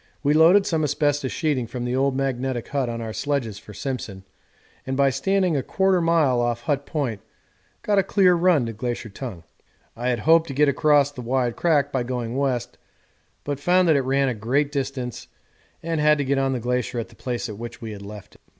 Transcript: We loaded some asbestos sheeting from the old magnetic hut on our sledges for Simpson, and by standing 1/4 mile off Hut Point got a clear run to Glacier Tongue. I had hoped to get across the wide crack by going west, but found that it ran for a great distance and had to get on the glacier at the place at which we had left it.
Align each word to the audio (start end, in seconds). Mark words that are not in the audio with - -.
We 0.23 0.33
loaded 0.33 0.65
some 0.65 0.83
asbestos 0.83 1.31
sheeting 1.31 1.67
from 1.67 1.85
the 1.85 1.95
old 1.95 2.15
magnetic 2.17 2.69
hut 2.69 2.89
on 2.89 3.01
our 3.01 3.13
sledges 3.13 3.59
for 3.59 3.71
Simpson, 3.71 4.23
and 4.83 4.97
by 4.97 5.11
standing 5.11 5.53
1/4 5.55 6.01
mile 6.01 6.41
off 6.41 6.61
Hut 6.61 6.87
Point 6.87 7.21
got 7.83 7.99
a 7.99 8.03
clear 8.03 8.33
run 8.33 8.65
to 8.65 8.73
Glacier 8.73 9.09
Tongue. 9.09 9.43
I 9.95 10.09
had 10.09 10.21
hoped 10.21 10.47
to 10.47 10.55
get 10.55 10.67
across 10.67 11.11
the 11.11 11.21
wide 11.21 11.55
crack 11.55 11.91
by 11.91 12.01
going 12.01 12.35
west, 12.35 12.79
but 13.43 13.59
found 13.59 13.87
that 13.89 13.95
it 13.95 14.01
ran 14.01 14.27
for 14.27 14.31
a 14.31 14.39
great 14.39 14.71
distance 14.71 15.27
and 15.83 16.01
had 16.01 16.17
to 16.17 16.25
get 16.25 16.39
on 16.39 16.53
the 16.53 16.59
glacier 16.59 16.97
at 16.97 17.09
the 17.09 17.15
place 17.15 17.47
at 17.47 17.59
which 17.59 17.79
we 17.79 17.91
had 17.91 18.01
left 18.01 18.33
it. 18.33 18.41